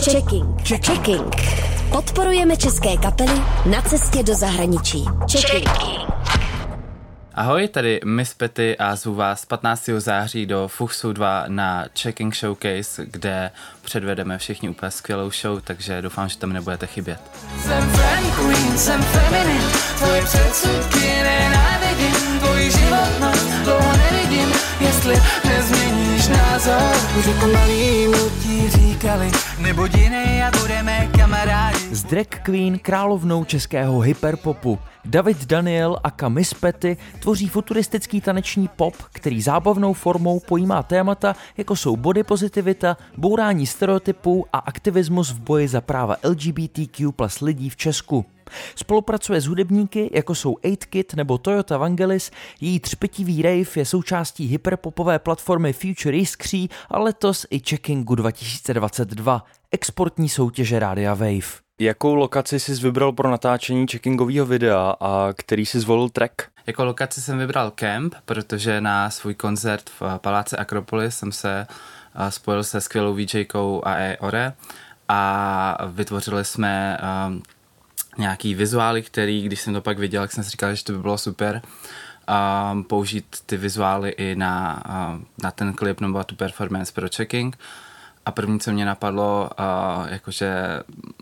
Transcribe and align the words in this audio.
Checking. 0.00 0.60
Checking. 0.62 1.36
Podporujeme 1.90 2.56
české 2.56 2.96
kapely 2.96 3.42
na 3.70 3.82
cestě 3.82 4.22
do 4.22 4.34
zahraničí. 4.34 5.04
Checking. 5.32 5.68
Ahoj, 7.34 7.68
tady 7.68 8.00
Miss 8.04 8.34
Petty 8.34 8.76
a 8.78 8.96
zvu 8.96 9.14
vás 9.14 9.44
15. 9.44 9.88
září 9.98 10.46
do 10.46 10.68
Fuchsu 10.68 11.12
2 11.12 11.44
na 11.48 11.84
Checking 12.02 12.36
Showcase, 12.36 13.06
kde 13.06 13.50
předvedeme 13.82 14.38
všichni 14.38 14.68
úplně 14.68 14.90
skvělou 14.90 15.30
show, 15.30 15.60
takže 15.60 16.02
doufám, 16.02 16.28
že 16.28 16.38
tam 16.38 16.52
nebudete 16.52 16.86
chybět. 16.86 17.20
Jsem 17.62 17.90
friend 17.90 18.34
queen, 18.34 18.78
jsem 18.78 19.02
feminin, 19.02 19.62
tvoje 19.98 20.22
předsudky 20.22 21.22
nenávidím, 21.22 22.38
tvůj 22.40 22.70
život 22.70 23.48
dlouho 23.64 23.92
nevidím, 23.96 24.52
jestli 24.80 25.22
nezměníš 25.44 26.28
názor. 26.28 26.96
Už 27.18 27.26
jako 27.26 27.46
malý 27.46 28.06
ti 28.42 28.70
říkali, 28.70 29.30
nebo 29.68 29.84
jiný 29.84 30.42
a 30.42 30.50
budeme 30.60 31.08
kamarádi. 31.18 31.78
Z 31.94 32.04
drag 32.04 32.26
queen 32.26 32.78
královnou 32.78 33.44
českého 33.44 34.00
hyperpopu 34.00 34.78
David 35.04 35.46
Daniel 35.46 35.98
a 36.04 36.10
Kamis 36.10 36.54
Petty 36.54 36.96
tvoří 37.20 37.48
futuristický 37.48 38.20
taneční 38.20 38.68
pop, 38.68 38.94
který 39.12 39.42
zábavnou 39.42 39.92
formou 39.92 40.40
pojímá 40.40 40.82
témata, 40.82 41.36
jako 41.56 41.76
jsou 41.76 41.96
body 41.96 42.22
pozitivita, 42.22 42.96
bourání 43.16 43.66
stereotypů 43.66 44.46
a 44.52 44.58
aktivismus 44.58 45.30
v 45.30 45.40
boji 45.40 45.68
za 45.68 45.80
práva 45.80 46.16
LGBTQ 46.24 47.12
plus 47.12 47.40
lidí 47.40 47.70
v 47.70 47.76
Česku. 47.76 48.24
Spolupracuje 48.76 49.40
s 49.40 49.46
hudebníky, 49.46 50.10
jako 50.12 50.34
jsou 50.34 50.54
8Kit 50.54 51.16
nebo 51.16 51.38
Toyota 51.38 51.78
Vangelis, 51.78 52.30
její 52.60 52.80
třpetivý 52.80 53.42
rave 53.42 53.70
je 53.76 53.84
součástí 53.84 54.46
hyperpopové 54.46 55.18
platformy 55.18 55.72
Future 55.72 56.16
Iskří 56.16 56.70
a 56.90 56.98
letos 56.98 57.46
i 57.50 57.58
Checkingu 57.58 58.14
2022, 58.14 59.44
exportní 59.70 60.28
soutěže 60.28 60.78
Rádia 60.78 61.14
Wave. 61.14 61.68
Jakou 61.80 62.14
lokaci 62.14 62.60
jsi 62.60 62.74
vybral 62.74 63.12
pro 63.12 63.30
natáčení 63.30 63.86
checkingového 63.86 64.46
videa 64.46 64.94
a 65.00 65.28
který 65.36 65.66
jsi 65.66 65.80
zvolil 65.80 66.08
track? 66.08 66.32
Jako 66.66 66.84
lokaci 66.84 67.20
jsem 67.22 67.38
vybral 67.38 67.70
Camp, 67.70 68.14
protože 68.24 68.80
na 68.80 69.10
svůj 69.10 69.34
koncert 69.34 69.90
v 70.00 70.02
Paláce 70.18 70.56
Akropolis 70.56 71.16
jsem 71.16 71.32
se 71.32 71.66
spojil 72.28 72.64
se 72.64 72.80
skvělou 72.80 73.14
VJkou 73.14 73.82
AE 73.84 74.16
Ore 74.20 74.52
a 75.08 75.78
vytvořili 75.86 76.44
jsme 76.44 76.98
nějaký 78.18 78.54
vizuály, 78.54 79.02
který, 79.02 79.42
když 79.42 79.60
jsem 79.60 79.74
to 79.74 79.80
pak 79.80 79.98
viděl, 79.98 80.22
tak 80.22 80.32
jsem 80.32 80.44
si 80.44 80.50
říkal, 80.50 80.74
že 80.74 80.84
to 80.84 80.92
by 80.92 80.98
bylo 80.98 81.18
super 81.18 81.62
um, 82.72 82.84
použít 82.84 83.26
ty 83.46 83.56
vizuály 83.56 84.10
i 84.10 84.34
na, 84.34 84.82
uh, 84.88 85.20
na 85.42 85.50
ten 85.50 85.72
klip 85.72 86.00
nebo 86.00 86.24
tu 86.24 86.34
performance 86.34 86.92
pro 86.92 87.08
checking. 87.16 87.58
A 88.26 88.30
první, 88.30 88.60
co 88.60 88.72
mě 88.72 88.84
napadlo, 88.84 89.50
uh, 89.58 90.08
jakože 90.08 90.54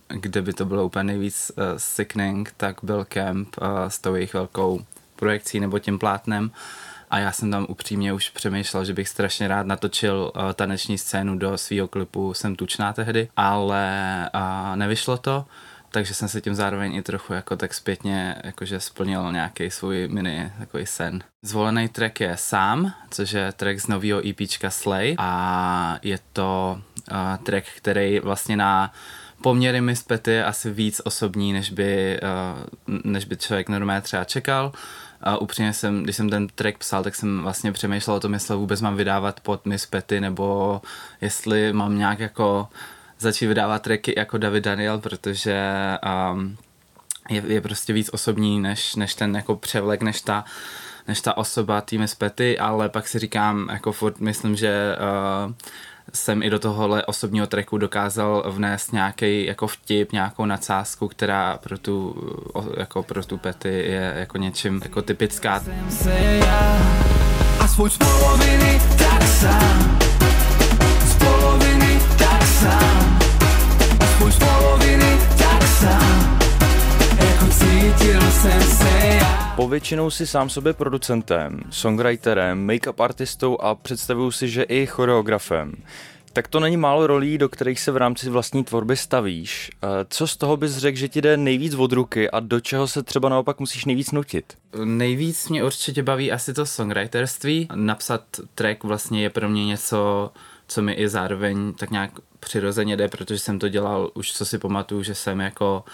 kde 0.09 0.43
by 0.43 0.53
to 0.53 0.65
bylo 0.65 0.85
úplně 0.85 1.05
nejvíc 1.05 1.53
uh, 1.57 1.65
sickening, 1.77 2.55
tak 2.57 2.77
byl 2.83 3.05
kemp 3.05 3.57
uh, 3.61 3.69
s 3.89 3.99
tou 3.99 4.15
jejich 4.15 4.35
velkou 4.35 4.81
projekcí 5.17 5.61
nebo 5.61 5.79
tím 5.79 5.99
plátnem. 5.99 6.51
A 7.11 7.19
já 7.19 7.33
jsem 7.33 7.51
tam 7.51 7.67
upřímně 7.69 8.13
už 8.13 8.31
přemýšlel, 8.31 8.85
že 8.85 8.95
bych 8.95 9.09
strašně 9.09 9.49
rád 9.49 9.67
natočil 9.67 10.33
uh, 10.35 10.53
taneční 10.53 10.99
scénu 10.99 11.39
do 11.39 11.59
svého 11.59 11.89
klipu 11.89 12.35
Jsem 12.35 12.57
tučná 12.57 12.93
tehdy, 12.93 13.29
ale 13.37 14.31
uh, 14.35 14.77
nevyšlo 14.77 15.17
to 15.17 15.45
takže 15.97 16.15
jsem 16.15 16.29
se 16.29 16.41
tím 16.41 16.55
zároveň 16.55 16.95
i 16.95 17.03
trochu 17.03 17.33
jako 17.33 17.57
tak 17.57 17.75
zpětně 17.75 18.37
jakože 18.45 18.81
splnil 18.81 19.33
nějaký 19.33 19.71
svůj 19.71 20.09
mini 20.09 20.53
takový 20.59 20.87
sen. 20.87 21.23
Zvolený 21.43 21.89
track 21.89 22.21
je 22.21 22.37
Sám, 22.37 22.93
což 23.11 23.33
je 23.33 23.53
track 23.53 23.81
z 23.81 23.87
nového 23.87 24.29
EPčka 24.29 24.71
Slay 24.71 25.15
a 25.19 25.99
je 26.03 26.19
to 26.33 26.81
uh, 27.11 27.45
track, 27.45 27.67
který 27.77 28.21
vlastně 28.21 28.57
na 28.57 28.93
poměry 29.43 29.81
Miss 29.81 30.03
Petty 30.03 30.31
je 30.31 30.45
asi 30.45 30.71
víc 30.71 31.01
osobní, 31.05 31.53
než 31.53 31.71
by, 31.71 32.21
uh, 32.89 33.01
než 33.05 33.25
by 33.25 33.37
člověk 33.37 33.69
normálně 33.69 34.01
třeba 34.01 34.25
čekal. 34.25 34.73
A 35.21 35.37
upřímně 35.37 35.73
jsem, 35.73 36.03
když 36.03 36.17
jsem 36.17 36.31
ten 36.31 36.49
track 36.49 36.79
psal, 36.79 37.03
tak 37.03 37.15
jsem 37.15 37.43
vlastně 37.43 37.73
přemýšlel 37.73 38.17
o 38.17 38.21
tom, 38.21 38.35
jestli 38.35 38.57
vůbec 38.57 38.81
mám 38.81 38.97
vydávat 38.97 39.41
pod 39.41 39.67
Miss 39.67 39.87
Petty, 39.87 40.21
nebo 40.21 40.81
jestli 41.21 41.73
mám 41.73 41.99
nějak 41.99 42.19
jako 42.19 42.69
začít 43.19 43.47
vydávat 43.47 43.83
tracky 43.83 44.15
jako 44.17 44.39
David 44.39 44.65
Daniel, 44.65 44.99
protože 44.99 45.73
um, 46.33 46.57
je, 47.31 47.43
je 47.47 47.61
prostě 47.61 47.93
víc 47.93 48.11
osobní 48.13 48.61
než, 48.61 48.95
než 48.95 49.15
ten 49.15 49.37
jako 49.37 49.57
převlek, 49.57 50.03
než 50.03 50.21
ta, 50.21 50.45
než 51.09 51.21
ta 51.21 51.37
osoba 51.37 51.81
tým 51.81 52.05
Petty, 52.19 52.59
ale 52.59 52.89
pak 52.89 53.09
si 53.09 53.19
říkám, 53.19 53.69
jako 53.73 53.93
furt 53.93 54.21
myslím, 54.21 54.57
že 54.57 54.97
uh, 55.47 55.53
jsem 56.15 56.43
i 56.43 56.51
do 56.51 56.59
tohohle 56.59 57.05
osobního 57.05 57.47
tracku 57.47 57.79
dokázal 57.79 58.45
vnést 58.51 58.93
nějaký 58.93 59.47
jako 59.47 59.67
vtip, 59.67 60.13
nějakou 60.13 60.45
nadsázku, 60.45 61.09
která 61.09 61.59
pro 61.59 61.79
tu, 61.79 62.17
jako 62.77 63.03
pro 63.03 63.25
tu 63.25 63.39
Petty 63.39 63.69
je 63.69 64.15
jako 64.17 64.39
něčím 64.39 64.81
jako 64.85 65.03
typická. 65.03 65.63
A 67.61 67.69
svůj 67.69 67.91
z 67.91 67.99
poloviny 67.99 68.81
tak 68.99 69.23
sám, 69.23 69.99
tak 72.65 72.87
sám. 75.69 76.39
Jako 77.19 77.47
Povětšinou 79.57 80.11
si 80.11 80.27
sám 80.27 80.51
sobě 80.51 80.73
producentem, 80.73 81.61
songwriterem, 81.71 82.67
make-up 82.67 83.05
artistou 83.05 83.59
a 83.61 83.75
představuju 83.75 84.31
si, 84.31 84.49
že 84.49 84.63
i 84.63 84.87
choreografem. 84.87 85.75
Tak 86.33 86.49
to 86.49 86.61
není 86.61 86.77
málo 86.77 87.07
rolí, 87.07 87.39
do 87.39 87.49
kterých 87.49 87.81
se 87.81 87.93
v 87.93 87.97
rámci 87.97 88.31
vlastní 88.31 88.65
tvorby 88.65 88.97
stavíš. 88.97 89.71
Eh, 89.83 89.89
co 90.09 90.27
z 90.27 90.37
toho 90.37 90.57
bys 90.57 90.77
řekl, 90.77 90.99
že 90.99 91.09
ti 91.09 91.21
jde 91.21 91.37
nejvíc 91.37 91.75
od 91.75 91.93
ruky 91.93 92.31
a 92.31 92.41
do 92.41 92.61
čeho 92.61 92.89
se 92.89 93.03
třeba 93.03 93.29
naopak 93.29 93.61
musíš 93.61 93.85
nejvíc 93.85 94.13
nutit? 94.13 94.53
Nejvíc 94.85 95.49
mě 95.49 95.65
určitě 95.65 96.03
baví 96.03 96.33
asi 96.33 96.55
to 96.55 96.67
songwriterství. 96.67 97.69
Napsat 97.75 98.23
track 98.55 98.85
vlastně 98.85 99.23
je 99.23 99.31
pro 99.31 99.49
mě 99.49 99.67
něco, 99.67 100.31
co 100.67 100.83
mi 100.83 100.93
i 100.93 101.09
zároveň 101.09 101.73
tak 101.73 101.91
nějak 101.91 102.11
přirozeně 102.41 102.97
jde, 102.97 103.09
protože 103.09 103.39
jsem 103.39 103.59
to 103.59 103.69
dělal 103.69 104.11
už 104.15 104.33
co 104.33 104.45
si 104.45 104.59
pamatuju, 104.59 105.03
že 105.03 105.15
jsem 105.15 105.41
jako 105.41 105.85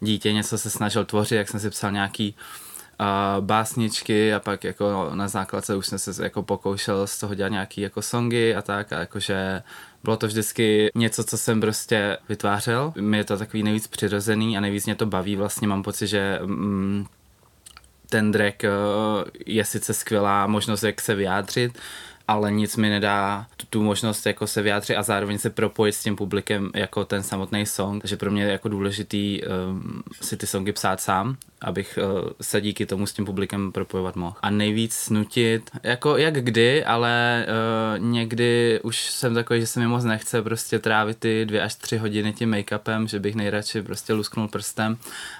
dítě 0.00 0.32
něco 0.32 0.58
se 0.58 0.70
snažil 0.70 1.04
tvořit, 1.04 1.34
jak 1.34 1.48
jsem 1.48 1.60
si 1.60 1.70
psal 1.70 1.92
nějaký 1.92 2.34
uh, 3.00 3.44
básničky 3.44 4.34
a 4.34 4.40
pak 4.40 4.64
jako 4.64 5.10
na 5.14 5.28
základce 5.28 5.76
už 5.76 5.86
jsem 5.86 5.98
se 5.98 6.22
jako 6.22 6.42
pokoušel 6.42 7.06
z 7.06 7.18
toho 7.18 7.34
dělat 7.34 7.48
nějaký 7.48 7.80
jako 7.80 8.02
songy 8.02 8.54
a 8.54 8.62
tak 8.62 8.92
a 8.92 9.00
jakože 9.00 9.62
bylo 10.04 10.16
to 10.16 10.26
vždycky 10.26 10.90
něco, 10.94 11.24
co 11.24 11.38
jsem 11.38 11.60
prostě 11.60 12.18
vytvářel. 12.28 12.92
Mi 13.00 13.16
je 13.16 13.24
to 13.24 13.36
takový 13.36 13.62
nejvíc 13.62 13.86
přirozený 13.86 14.56
a 14.56 14.60
nejvíc 14.60 14.86
mě 14.86 14.94
to 14.94 15.06
baví. 15.06 15.36
Vlastně 15.36 15.68
mám 15.68 15.82
pocit, 15.82 16.06
že 16.06 16.38
mm, 16.44 17.06
ten 18.10 18.32
drag 18.32 18.54
uh, 18.64 19.24
je 19.46 19.64
sice 19.64 19.94
skvělá 19.94 20.46
možnost, 20.46 20.82
jak 20.82 21.00
se 21.00 21.14
vyjádřit, 21.14 21.78
ale 22.30 22.52
nic 22.52 22.76
mi 22.76 22.88
nedá 22.88 23.46
tu, 23.56 23.66
tu 23.66 23.82
možnost 23.82 24.26
jako 24.26 24.46
se 24.46 24.62
vyjádřit 24.62 24.96
a 24.96 25.02
zároveň 25.02 25.38
se 25.38 25.50
propojit 25.50 25.94
s 25.94 26.02
tím 26.02 26.16
publikem 26.16 26.70
jako 26.74 27.04
ten 27.04 27.22
samotný 27.22 27.66
song. 27.66 28.02
Takže 28.02 28.16
pro 28.16 28.30
mě 28.30 28.42
je 28.42 28.52
jako 28.52 28.68
důležitý 28.68 29.40
um, 29.42 30.02
si 30.20 30.36
ty 30.36 30.46
songy 30.46 30.72
psát 30.72 31.00
sám, 31.00 31.36
abych 31.60 31.98
uh, 32.02 32.30
se 32.40 32.60
díky 32.60 32.86
tomu 32.86 33.06
s 33.06 33.12
tím 33.12 33.24
publikem 33.24 33.72
propojovat 33.72 34.16
mohl. 34.16 34.36
A 34.42 34.50
nejvíc 34.50 34.94
snutit, 34.94 35.70
jako 35.82 36.16
jak 36.16 36.34
kdy, 36.34 36.84
ale 36.84 37.46
uh, 37.48 38.04
někdy 38.04 38.80
už 38.82 39.10
jsem 39.10 39.34
takový, 39.34 39.60
že 39.60 39.66
se 39.66 39.80
mi 39.80 39.86
moc 39.86 40.04
nechce 40.04 40.42
prostě 40.42 40.78
trávit 40.78 41.18
ty 41.18 41.46
dvě 41.46 41.62
až 41.62 41.74
tři 41.74 41.96
hodiny 41.96 42.32
tím 42.32 42.50
make-upem, 42.50 43.06
že 43.06 43.18
bych 43.20 43.34
nejradši 43.34 43.82
prostě 43.82 44.12
lusknul 44.12 44.48
prstem 44.48 44.96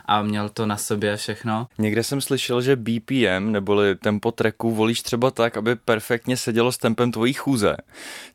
a 0.06 0.22
měl 0.22 0.48
to 0.48 0.66
na 0.66 0.76
sobě 0.76 1.16
všechno. 1.16 1.66
Někde 1.78 2.02
jsem 2.02 2.20
slyšel, 2.20 2.62
že 2.62 2.76
BPM 2.76 3.52
neboli 3.52 3.94
tempo 3.94 4.32
tracku 4.32 4.70
volíš 4.70 5.02
třeba 5.02 5.30
tak, 5.30 5.56
aby 5.56 5.76
perfektně 5.76 6.36
sedělo 6.36 6.72
s 6.72 6.78
tempem 6.78 7.12
tvojí 7.12 7.32
chůze. 7.32 7.76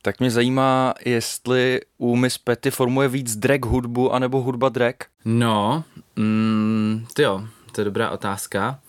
Tak 0.02 0.20
mě 0.20 0.32
zajímá, 0.32 0.94
jestli 1.06 1.82
u 1.98 2.16
Miss 2.16 2.38
Petty 2.38 2.72
formuje 2.72 3.08
víc 3.08 3.36
drag 3.36 3.66
hudbu 3.66 4.14
anebo 4.14 4.42
hudba 4.42 4.70
drag? 4.70 4.96
No, 5.26 5.84
mm, 6.16 7.06
ty 7.14 7.22
jo, 7.22 7.48
to 7.76 7.82
je 7.82 7.86
dobrá 7.86 8.12
otázka. 8.12 8.80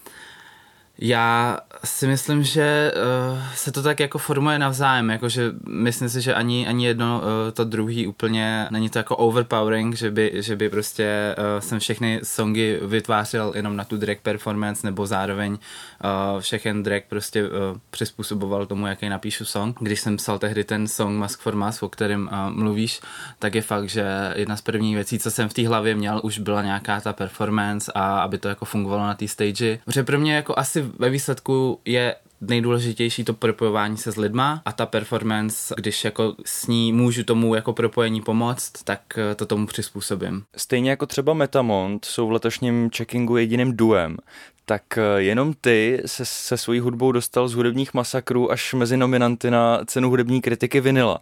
Já 0.98 1.58
si 1.84 2.06
myslím, 2.06 2.42
že 2.44 2.92
uh, 3.32 3.38
se 3.54 3.72
to 3.72 3.82
tak 3.82 4.00
jako 4.00 4.18
formuje 4.18 4.58
navzájem, 4.58 5.10
jakože 5.10 5.52
myslím 5.68 6.08
si, 6.08 6.20
že 6.20 6.34
ani, 6.34 6.66
ani 6.66 6.86
jedno 6.86 7.20
uh, 7.20 7.52
to 7.52 7.64
druhý 7.64 8.06
úplně 8.06 8.68
není 8.70 8.90
to 8.90 8.98
jako 8.98 9.16
overpowering, 9.16 9.94
že 9.94 10.10
by, 10.10 10.32
že 10.34 10.56
by 10.56 10.68
prostě 10.70 11.36
uh, 11.38 11.60
jsem 11.60 11.78
všechny 11.78 12.20
songy 12.22 12.78
vytvářel 12.82 13.52
jenom 13.56 13.76
na 13.76 13.84
tu 13.84 13.96
drag 13.96 14.16
performance 14.22 14.86
nebo 14.86 15.06
zároveň 15.06 15.52
uh, 15.52 16.40
všechen 16.40 16.82
drag 16.82 17.02
prostě 17.08 17.44
uh, 17.44 17.50
přizpůsoboval 17.90 18.66
tomu, 18.66 18.86
jaký 18.86 19.08
napíšu 19.08 19.44
song. 19.44 19.76
Když 19.80 20.00
jsem 20.00 20.16
psal 20.16 20.38
tehdy 20.38 20.64
ten 20.64 20.88
song 20.88 21.18
Mask 21.18 21.40
for 21.40 21.54
Mask, 21.56 21.82
o 21.82 21.88
kterém 21.88 22.30
uh, 22.32 22.56
mluvíš, 22.56 23.00
tak 23.38 23.54
je 23.54 23.62
fakt, 23.62 23.88
že 23.88 24.32
jedna 24.34 24.56
z 24.56 24.62
prvních 24.62 24.94
věcí, 24.94 25.18
co 25.18 25.30
jsem 25.30 25.48
v 25.48 25.54
té 25.54 25.68
hlavě 25.68 25.94
měl, 25.94 26.20
už 26.24 26.38
byla 26.38 26.62
nějaká 26.62 27.00
ta 27.00 27.12
performance 27.12 27.92
a 27.94 28.20
aby 28.20 28.38
to 28.38 28.48
jako 28.48 28.64
fungovalo 28.64 29.06
na 29.06 29.14
té 29.14 29.28
stage. 29.28 29.78
Protože 29.84 30.04
pro 30.04 30.18
mě 30.18 30.34
jako 30.34 30.58
asi 30.58 30.85
ve 30.98 31.10
výsledku 31.10 31.80
je 31.84 32.14
nejdůležitější 32.40 33.24
to 33.24 33.34
propojování 33.34 33.96
se 33.96 34.12
s 34.12 34.16
lidma 34.16 34.62
a 34.64 34.72
ta 34.72 34.86
performance, 34.86 35.74
když 35.78 36.04
jako 36.04 36.34
s 36.44 36.66
ní 36.66 36.92
můžu 36.92 37.24
tomu 37.24 37.54
jako 37.54 37.72
propojení 37.72 38.20
pomoct, 38.20 38.72
tak 38.84 39.00
eh, 39.18 39.34
to 39.34 39.46
tomu 39.46 39.66
přizpůsobím. 39.66 40.44
Stejně 40.56 40.90
jako 40.90 41.06
třeba 41.06 41.34
Metamont 41.34 42.04
jsou 42.04 42.28
v 42.28 42.32
letošním 42.32 42.90
checkingu 42.96 43.36
jediným 43.36 43.76
duem, 43.76 44.16
tak 44.64 44.82
eh, 44.98 45.22
jenom 45.22 45.54
ty 45.60 46.02
se 46.06 46.24
se 46.24 46.56
svojí 46.56 46.80
hudbou 46.80 47.12
dostal 47.12 47.48
z 47.48 47.54
hudebních 47.54 47.94
masakrů 47.94 48.52
až 48.52 48.74
mezi 48.74 48.96
nominanty 48.96 49.50
na 49.50 49.80
cenu 49.86 50.10
hudební 50.10 50.40
kritiky 50.40 50.80
Vinila. 50.80 51.20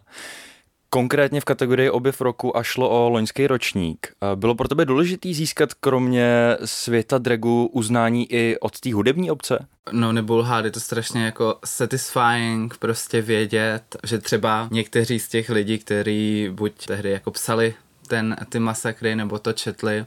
Konkrétně 0.94 1.40
v 1.40 1.44
kategorii 1.44 1.90
objev 1.90 2.20
roku 2.20 2.56
a 2.56 2.62
šlo 2.62 2.90
o 2.90 3.08
loňský 3.08 3.46
ročník. 3.46 4.12
Eh, 4.32 4.36
bylo 4.36 4.54
pro 4.54 4.68
tebe 4.68 4.84
důležitý 4.84 5.34
získat 5.34 5.74
kromě 5.74 6.56
světa 6.64 7.18
dragu 7.18 7.66
uznání 7.72 8.32
i 8.32 8.56
od 8.60 8.80
té 8.80 8.94
hudební 8.94 9.30
obce? 9.30 9.66
No 9.92 10.12
nebudu 10.12 10.38
lhát, 10.38 10.64
je 10.64 10.70
to 10.70 10.80
strašně 10.80 11.24
jako 11.24 11.58
satisfying 11.64 12.76
prostě 12.78 13.22
vědět, 13.22 13.96
že 14.04 14.18
třeba 14.18 14.68
někteří 14.70 15.18
z 15.18 15.28
těch 15.28 15.50
lidí, 15.50 15.78
kteří 15.78 16.48
buď 16.52 16.86
tehdy 16.86 17.10
jako 17.10 17.30
psali 17.30 17.74
ten, 18.06 18.36
ty 18.48 18.58
masakry 18.58 19.16
nebo 19.16 19.38
to 19.38 19.52
četli, 19.52 20.06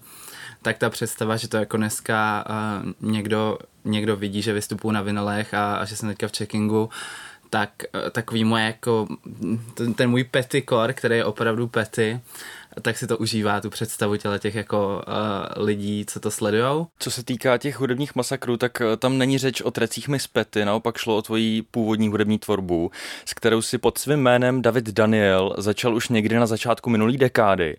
tak 0.62 0.78
ta 0.78 0.90
představa, 0.90 1.38
že 1.38 1.48
to 1.48 1.58
jako 1.58 1.78
dneska 1.78 2.46
uh, 2.50 3.12
někdo, 3.12 3.58
někdo 3.86 4.16
vidí, 4.16 4.42
že 4.42 4.54
vystupují 4.54 4.94
na 4.94 5.02
vinilech 5.02 5.54
a, 5.54 5.76
a 5.76 5.86
že 5.86 5.96
jsem 5.96 6.10
teďka 6.10 6.28
v 6.28 6.38
checkingu, 6.38 6.90
tak 7.50 7.70
uh, 7.96 8.10
takový 8.10 8.44
moje 8.44 8.66
jako, 8.66 9.08
ten, 9.74 9.94
ten 9.94 10.10
můj 10.10 10.24
petty 10.24 10.64
core, 10.70 10.94
který 10.94 11.16
je 11.16 11.26
opravdu 11.26 11.68
petty, 11.68 12.20
tak 12.82 12.98
si 12.98 13.08
to 13.08 13.18
užívá, 13.18 13.62
tu 13.62 13.70
představu 13.70 14.16
těle 14.18 14.40
těch 14.40 14.56
jako 14.56 15.02
uh, 15.08 15.64
lidí, 15.64 16.06
co 16.06 16.20
to 16.20 16.32
sledujou. 16.32 16.88
Co 17.00 17.12
se 17.12 17.24
týká 17.24 17.58
těch 17.58 17.80
hudebních 17.80 18.16
masakrů, 18.16 18.58
tak 18.58 18.82
tam 19.00 19.18
není 19.18 19.38
řeč 19.38 19.62
o 19.62 19.72
trecích 19.72 20.08
mi 20.08 20.20
zpety, 20.20 20.66
naopak 20.66 20.98
šlo 20.98 21.18
o 21.18 21.22
tvoji 21.22 21.62
původní 21.62 22.08
hudební 22.08 22.40
tvorbu, 22.40 22.92
s 23.26 23.34
kterou 23.34 23.62
si 23.62 23.78
pod 23.78 23.98
svým 23.98 24.20
jménem 24.20 24.62
David 24.62 24.90
Daniel 24.90 25.56
začal 25.58 25.96
už 25.96 26.10
někdy 26.10 26.36
na 26.36 26.46
začátku 26.46 26.90
minulé 26.90 27.18
dekády. 27.18 27.78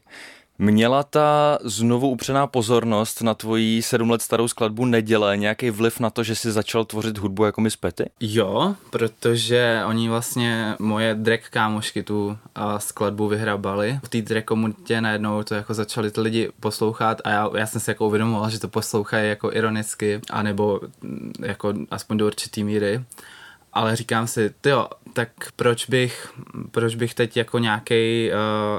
Měla 0.60 1.02
ta 1.02 1.58
znovu 1.64 2.08
upřená 2.08 2.46
pozornost 2.46 3.22
na 3.22 3.34
tvoji 3.34 3.82
sedm 3.82 4.10
let 4.10 4.22
starou 4.22 4.48
skladbu 4.48 4.84
Neděle 4.84 5.36
nějaký 5.36 5.70
vliv 5.70 6.00
na 6.00 6.10
to, 6.10 6.22
že 6.22 6.34
jsi 6.34 6.52
začal 6.52 6.84
tvořit 6.84 7.18
hudbu 7.18 7.44
jako 7.44 7.60
Miss 7.60 7.76
Petty? 7.76 8.10
Jo, 8.20 8.74
protože 8.90 9.82
oni 9.86 10.08
vlastně 10.08 10.74
moje 10.78 11.14
drag 11.14 11.40
kámošky 11.50 12.02
tu 12.02 12.38
a 12.54 12.78
skladbu 12.78 13.28
vyhrabali. 13.28 14.00
V 14.04 14.08
té 14.08 14.22
drag 14.22 14.44
komunitě 14.44 15.00
najednou 15.00 15.42
to 15.42 15.54
jako 15.54 15.74
začali 15.74 16.10
ty 16.10 16.20
lidi 16.20 16.48
poslouchat 16.60 17.20
a 17.24 17.30
já, 17.30 17.50
já 17.56 17.66
jsem 17.66 17.80
si 17.80 17.90
jako 17.90 18.06
uvědomoval, 18.06 18.50
že 18.50 18.60
to 18.60 18.68
poslouchají 18.68 19.28
jako 19.28 19.52
ironicky, 19.52 20.20
anebo 20.30 20.80
mm, 21.02 21.32
jako 21.42 21.74
aspoň 21.90 22.16
do 22.16 22.26
určitý 22.26 22.64
míry 22.64 23.04
ale 23.78 23.96
říkám 23.96 24.26
si, 24.26 24.54
jo, 24.66 24.88
tak 25.12 25.28
proč 25.56 25.86
bych, 25.86 26.32
proč 26.70 26.94
bych 26.94 27.14
teď 27.14 27.36
jako 27.36 27.58
nějaký 27.58 28.30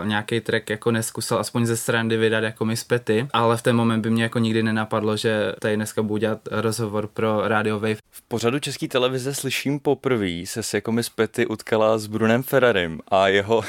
uh, 0.02 0.08
nějaký 0.08 0.40
track 0.42 0.70
jako 0.70 0.92
neskusil 0.92 1.38
aspoň 1.38 1.66
ze 1.66 1.78
srandy 1.78 2.18
vydat 2.18 2.44
jako 2.44 2.66
Miss 2.66 2.84
Petty, 2.84 3.28
ale 3.34 3.58
v 3.58 3.62
ten 3.62 3.76
moment 3.76 4.02
by 4.02 4.10
mě 4.10 4.24
jako 4.24 4.40
nikdy 4.40 4.64
nenapadlo, 4.64 5.18
že 5.18 5.54
tady 5.60 5.76
dneska 5.76 6.04
budu 6.04 6.18
dělat 6.18 6.40
rozhovor 6.52 7.08
pro 7.08 7.48
Radio 7.48 7.80
Wave. 7.80 7.96
V 8.12 8.22
pořadu 8.22 8.60
České 8.60 8.88
televize 8.88 9.34
slyším 9.34 9.80
poprvé 9.80 10.46
se 10.46 10.64
s 10.64 10.74
jako 10.74 10.92
Miss 10.92 11.10
Petty 11.10 11.48
utkala 11.48 11.98
s 11.98 12.08
Brunem 12.08 12.44
Ferrarim 12.44 13.00
a 13.08 13.28
jeho, 13.28 13.62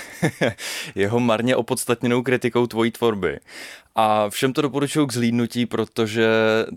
jeho 0.94 1.20
marně 1.20 1.56
opodstatněnou 1.56 2.22
kritikou 2.22 2.66
tvojí 2.66 2.90
tvorby. 2.90 3.38
A 3.94 4.30
všem 4.30 4.52
to 4.52 4.62
doporučuji 4.62 5.06
k 5.06 5.12
zlídnutí, 5.12 5.66
protože 5.66 6.28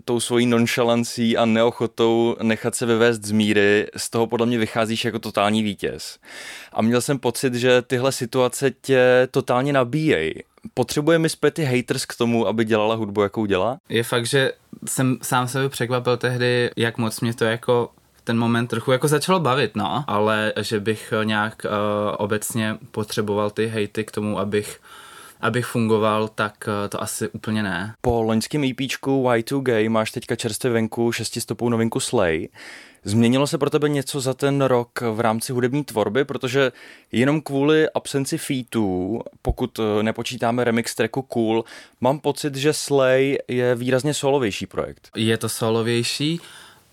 tou 0.04 0.20
svojí 0.20 0.46
nonchalancí 0.46 1.36
a 1.36 1.44
neochotou 1.44 2.36
nechat 2.42 2.74
se 2.74 2.86
vyvést 2.86 3.24
z 3.24 3.30
míry, 3.30 3.86
z 3.96 4.10
toho 4.10 4.26
podle 4.26 4.46
mě 4.46 4.58
vycházíš 4.58 5.04
jako 5.04 5.18
totální 5.18 5.62
vítěz. 5.62 6.18
A 6.72 6.82
měl 6.82 7.00
jsem 7.00 7.18
pocit, 7.18 7.54
že 7.54 7.82
tyhle 7.82 8.12
situace 8.12 8.70
tě 8.70 9.28
totálně 9.30 9.72
nabíjejí. 9.72 10.34
Potřebuje 10.74 11.18
mi 11.18 11.28
zpět 11.28 11.58
haters 11.58 12.06
k 12.06 12.16
tomu, 12.16 12.46
aby 12.46 12.64
dělala 12.64 12.94
hudbu, 12.94 13.22
jakou 13.22 13.46
dělá? 13.46 13.78
Je 13.88 14.02
fakt, 14.02 14.26
že 14.26 14.52
jsem 14.86 15.18
sám 15.22 15.48
sebe 15.48 15.68
překvapil 15.68 16.16
tehdy, 16.16 16.70
jak 16.76 16.98
moc 16.98 17.20
mě 17.20 17.34
to 17.34 17.44
jako 17.44 17.90
ten 18.24 18.38
moment 18.38 18.66
trochu 18.66 18.92
jako 18.92 19.08
začalo 19.08 19.40
bavit, 19.40 19.76
no, 19.76 20.04
ale 20.06 20.52
že 20.60 20.80
bych 20.80 21.12
nějak 21.24 21.66
uh, 21.66 21.70
obecně 22.18 22.76
potřeboval 22.90 23.50
ty 23.50 23.66
hejty 23.66 24.04
k 24.04 24.10
tomu, 24.10 24.38
abych 24.38 24.80
abych 25.44 25.66
fungoval, 25.66 26.28
tak 26.28 26.68
eh, 26.68 26.88
to 26.88 27.02
asi 27.02 27.28
úplně 27.28 27.62
ne. 27.62 27.94
Po 28.00 28.22
loňském 28.22 28.64
EPčku 28.64 29.24
Y2G 29.24 29.90
máš 29.90 30.10
teďka 30.10 30.36
čerstvě 30.36 30.72
venku 30.72 31.12
šestistopou 31.12 31.68
novinku 31.68 32.00
Slay. 32.00 32.48
Změnilo 33.04 33.46
se 33.46 33.58
pro 33.58 33.70
tebe 33.70 33.88
něco 33.88 34.20
za 34.20 34.34
ten 34.34 34.62
rok 34.62 35.00
v 35.00 35.20
rámci 35.20 35.52
hudební 35.52 35.84
tvorby, 35.84 36.24
protože 36.24 36.72
jenom 37.12 37.40
kvůli 37.40 37.90
absenci 37.90 38.38
featů, 38.38 39.20
pokud 39.42 39.78
eh, 39.78 40.02
nepočítáme 40.02 40.64
remix 40.64 40.94
tracku 40.94 41.22
Cool, 41.22 41.64
mám 42.00 42.18
pocit, 42.18 42.54
že 42.54 42.72
Slay 42.72 43.38
je 43.48 43.74
výrazně 43.74 44.14
solovější 44.14 44.66
projekt. 44.66 45.08
Je 45.16 45.36
to 45.38 45.48
solovější, 45.48 46.40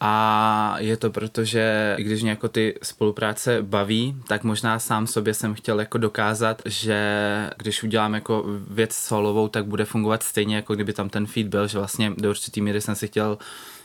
a 0.03 0.75
je 0.79 0.97
to 0.97 1.09
proto, 1.09 1.43
že 1.43 1.95
když 1.99 2.21
mě 2.21 2.29
jako 2.29 2.47
ty 2.47 2.79
spolupráce 2.83 3.61
baví, 3.61 4.15
tak 4.27 4.43
možná 4.43 4.79
sám 4.79 5.07
sobě 5.07 5.33
jsem 5.33 5.53
chtěl 5.53 5.79
jako 5.79 5.97
dokázat, 5.97 6.61
že 6.65 6.99
když 7.57 7.83
udělám 7.83 8.13
jako 8.13 8.45
věc 8.67 8.95
solovou, 8.95 9.47
tak 9.47 9.65
bude 9.65 9.85
fungovat 9.85 10.23
stejně, 10.23 10.55
jako 10.55 10.75
kdyby 10.75 10.93
tam 10.93 11.09
ten 11.09 11.25
feed 11.27 11.47
byl, 11.47 11.67
že 11.67 11.77
vlastně 11.77 12.13
do 12.17 12.29
určitý 12.29 12.61
míry 12.61 12.81
jsem 12.81 12.95
si 12.95 13.07
chtěl 13.07 13.37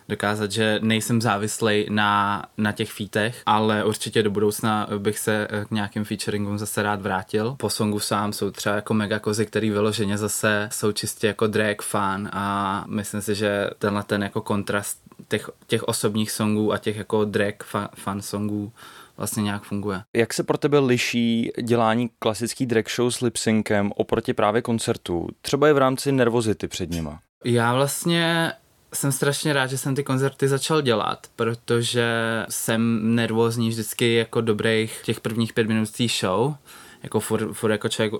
dokázat, 0.09 0.53
že 0.53 0.79
nejsem 0.83 1.21
závislý 1.23 1.87
na, 1.91 2.45
na 2.57 2.73
těch 2.73 2.93
featech, 2.93 3.43
ale 3.47 3.85
určitě 3.85 4.23
do 4.23 4.31
budoucna 4.31 4.89
bych 4.99 5.19
se 5.19 5.49
k 5.69 5.71
nějakým 5.71 6.05
featuringům 6.05 6.59
zase 6.59 6.83
rád 6.83 7.03
vrátil. 7.03 7.57
Po 7.59 7.71
songu 7.71 8.01
sám 8.01 8.33
jsou 8.33 8.51
třeba 8.51 8.75
jako 8.75 8.95
megakozy, 8.95 9.47
který 9.47 9.71
vyloženě 9.71 10.19
zase 10.19 10.69
jsou 10.73 10.93
čistě 10.93 11.27
jako 11.27 11.47
drag 11.47 11.77
fan 11.83 12.29
a 12.33 12.85
myslím 12.89 13.21
si, 13.21 13.35
že 13.35 13.71
tenhle 13.79 14.03
ten 14.03 14.23
jako 14.23 14.41
kontrast 14.41 15.06
těch, 15.29 15.51
těch 15.67 15.83
osobních 15.83 16.31
songů 16.31 16.73
a 16.73 16.79
těch 16.79 16.97
jako 16.97 17.25
drag 17.25 17.55
fa, 17.65 17.89
fan 17.95 18.23
songů 18.23 18.73
vlastně 19.17 19.43
nějak 19.43 19.63
funguje. 19.63 20.03
Jak 20.17 20.35
se 20.35 20.43
pro 20.43 20.59
tebe 20.59 20.79
liší 20.79 21.53
dělání 21.63 22.11
klasický 22.19 22.67
drag 22.67 22.85
show 22.97 23.11
s 23.11 23.21
lipsynkem 23.21 23.93
oproti 23.97 24.35
právě 24.35 24.63
koncertu? 24.63 25.29
Třeba 25.41 25.67
je 25.67 25.73
v 25.73 25.79
rámci 25.79 26.13
nervozity 26.13 26.69
před 26.69 26.91
nima. 26.91 27.21
Já 27.45 27.75
vlastně 27.75 28.53
jsem 28.95 29.13
strašně 29.13 29.53
rád, 29.53 29.67
že 29.67 29.79
jsem 29.79 29.95
ty 29.95 30.05
koncerty 30.05 30.49
začal 30.49 30.83
dělat, 30.83 31.27
protože 31.37 32.07
jsem 32.49 33.01
nervózní 33.15 33.69
vždycky 33.69 34.15
jako 34.15 34.41
dobrých 34.41 35.01
těch 35.05 35.21
prvních 35.21 35.53
pět 35.53 35.69
minut 35.69 35.91
té 35.91 36.07
show 36.21 36.55
jako 37.07 37.21
furt, 37.21 37.53
furt 37.53 37.71
jako 37.71 37.89
člověk 37.89 38.13
uh, 38.13 38.19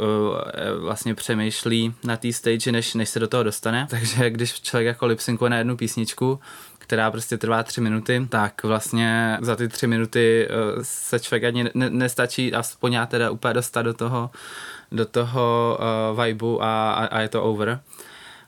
vlastně 0.79 1.15
přemýšlí 1.15 1.95
na 2.05 2.17
té 2.17 2.33
stage, 2.33 2.73
než, 2.73 2.95
než 2.95 3.09
se 3.09 3.21
do 3.21 3.29
toho 3.29 3.43
dostane. 3.43 3.87
Takže 3.91 4.31
když 4.31 4.61
člověk 4.61 4.87
jako 4.87 5.07
lipsynkuje 5.07 5.51
na 5.51 5.59
jednu 5.59 5.77
písničku, 5.77 6.41
která 6.79 7.11
prostě 7.11 7.39
trvá 7.39 7.63
tři 7.63 7.81
minuty, 7.81 8.27
tak 8.29 8.63
vlastně 8.63 9.39
za 9.41 9.57
ty 9.57 9.69
tři 9.69 9.87
minuty 9.87 10.49
uh, 10.49 10.83
se 10.83 11.21
člověk 11.21 11.45
ani 11.45 11.65
ne, 11.75 11.91
nestačí 11.91 12.55
aspoň 12.55 12.93
já 12.93 13.07
teda 13.07 13.31
úplně 13.31 13.55
dostat 13.55 13.83
do 13.83 13.95
toho, 13.95 14.31
do 14.93 15.07
toho 15.07 15.79
uh, 16.13 16.25
vibu 16.25 16.63
a, 16.63 16.93
a, 16.93 17.07
a 17.07 17.21
je 17.21 17.29
to 17.29 17.43
over 17.43 17.81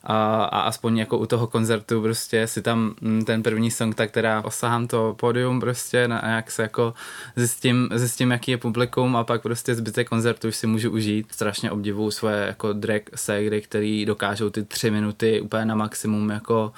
a, 0.09 0.45
a 0.45 0.61
aspoň 0.61 0.99
jako 0.99 1.19
u 1.19 1.27
toho 1.27 1.47
koncertu 1.47 2.03
prostě 2.03 2.47
si 2.47 2.62
tam 2.62 2.95
mm, 3.00 3.25
ten 3.25 3.43
první 3.43 3.71
song, 3.71 3.95
tak 3.95 4.11
teda 4.11 4.45
osahám 4.45 4.87
to 4.87 5.15
pódium 5.19 5.61
prostě, 5.61 6.09
na, 6.09 6.23
jak 6.37 6.50
se 6.50 6.62
jako 6.62 6.95
zjistím, 7.37 7.88
zjistím, 7.95 8.31
jaký 8.31 8.50
je 8.50 8.59
publikum 8.59 9.17
a 9.17 9.25
pak 9.25 9.43
prostě 9.43 9.75
zbytek 9.75 10.09
koncertu 10.09 10.49
už 10.49 10.57
si 10.57 10.67
můžu 10.67 10.91
užít. 10.91 11.33
Strašně 11.33 11.71
obdivuju 11.71 12.11
svoje 12.11 12.47
jako 12.47 12.73
drag 12.73 13.03
segry, 13.15 13.61
který 13.61 14.05
dokážou 14.05 14.50
ty 14.50 14.65
tři 14.65 14.91
minuty 14.91 15.41
úplně 15.41 15.65
na 15.65 15.75
maximum 15.75 16.31
jako 16.31 16.73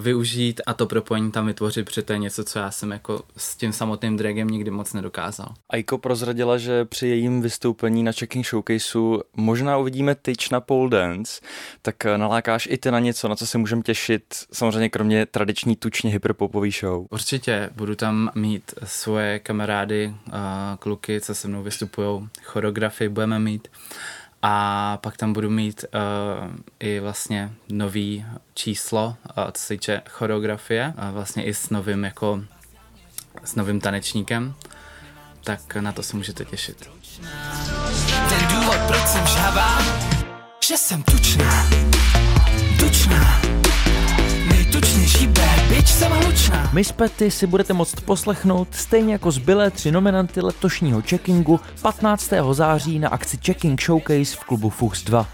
využít 0.00 0.60
a 0.66 0.74
to 0.74 0.86
propojení 0.86 1.32
tam 1.32 1.46
vytvořit, 1.46 1.84
protože 1.84 2.02
to 2.02 2.12
je 2.12 2.18
něco, 2.18 2.44
co 2.44 2.58
já 2.58 2.70
jsem 2.70 2.90
jako 2.90 3.22
s 3.36 3.56
tím 3.56 3.72
samotným 3.72 4.16
dragem 4.16 4.48
nikdy 4.48 4.70
moc 4.70 4.92
nedokázal. 4.92 5.48
Aiko 5.70 5.98
prozradila, 5.98 6.58
že 6.58 6.84
při 6.84 7.08
jejím 7.08 7.42
vystoupení 7.42 8.02
na 8.02 8.12
Checking 8.12 8.46
Showcaseu 8.46 9.20
možná 9.36 9.78
uvidíme 9.78 10.14
tyč 10.14 10.50
na 10.50 10.60
pole 10.60 10.90
dance, 10.90 11.40
tak 11.82 12.04
nalákáš 12.04 12.68
i 12.70 12.78
ty 12.78 12.90
na 12.90 12.98
něco, 12.98 13.28
na 13.28 13.36
co 13.36 13.46
se 13.46 13.58
můžeme 13.58 13.82
těšit, 13.82 14.24
samozřejmě 14.52 14.88
kromě 14.88 15.26
tradiční 15.26 15.76
tučně 15.76 16.10
hyperpopový 16.10 16.70
show. 16.70 17.06
Určitě, 17.10 17.70
budu 17.76 17.94
tam 17.94 18.30
mít 18.34 18.74
svoje 18.84 19.38
kamarády, 19.38 20.14
kluky, 20.78 21.20
co 21.20 21.34
se 21.34 21.48
mnou 21.48 21.62
vystupují, 21.62 22.28
choreografii 22.44 23.08
budeme 23.08 23.38
mít 23.38 23.68
a 24.48 24.98
pak 25.00 25.16
tam 25.16 25.32
budu 25.32 25.50
mít 25.50 25.84
uh, 25.84 26.54
i 26.80 27.00
vlastně 27.00 27.50
nový 27.68 28.26
číslo, 28.54 29.16
uh, 29.38 29.44
co 29.52 29.62
se 29.62 29.74
týče 29.74 30.02
choreografie, 30.10 30.94
uh, 30.98 31.14
vlastně 31.14 31.44
i 31.44 31.54
s 31.54 31.70
novým 31.70 32.04
jako 32.04 32.40
s 33.44 33.54
novým 33.54 33.80
tanečníkem, 33.80 34.54
tak 35.44 35.76
na 35.76 35.92
to 35.92 36.02
se 36.02 36.16
můžete 36.16 36.44
těšit. 36.44 36.90
Ten 38.28 38.48
důvod, 38.48 38.76
proč 38.86 39.06
jsem 39.06 39.26
žhavá, 39.26 39.78
že 40.68 40.76
jsem 40.76 41.02
tučná, 41.02 41.66
hlučná. 46.46 46.70
Miss 46.72 46.92
Petty 46.92 47.30
si 47.30 47.46
budete 47.46 47.72
moct 47.72 48.00
poslechnout 48.00 48.68
stejně 48.70 49.12
jako 49.12 49.30
zbylé 49.30 49.70
tři 49.70 49.92
nominanty 49.92 50.40
letošního 50.40 51.02
checkingu 51.02 51.60
15. 51.82 52.32
září 52.52 52.98
na 52.98 53.08
akci 53.08 53.38
Checking 53.46 53.82
Showcase 53.82 54.36
v 54.36 54.44
klubu 54.44 54.70
Fuchs 54.70 55.04
2. 55.04 55.26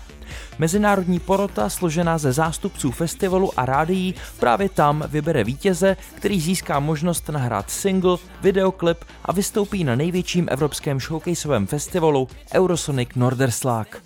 Mezinárodní 0.59 1.21
porota, 1.21 1.69
složená 1.69 2.19
ze 2.19 2.33
zástupců 2.33 2.91
festivalu 2.91 3.61
a 3.61 3.67
rádií, 3.67 4.15
právě 4.39 4.69
tam 4.69 5.05
vybere 5.09 5.45
vítěze, 5.45 5.97
který 6.15 6.41
získá 6.41 6.81
možnost 6.81 7.29
nahrát 7.29 7.71
single, 7.71 8.17
videoklip 8.43 8.99
a 9.25 9.33
vystoupí 9.33 9.85
na 9.85 9.95
největším 9.95 10.49
evropském 10.51 11.01
showcaseovém 11.01 11.67
festivalu 11.67 12.29
Eurosonic 12.55 13.09
Norderslag. 13.17 14.03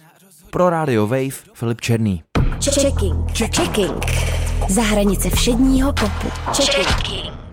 Pro 0.50 0.71
Radio 0.71 1.06
Wave 1.06 1.30
Filip 1.54 1.80
Černý. 1.80 2.23
Checking. 2.61 3.33
Checking. 3.33 4.45
Za 4.68 4.82
hranice 4.82 5.30
všedního 5.30 5.92
popu. 5.92 6.28
Checking. 6.52 7.45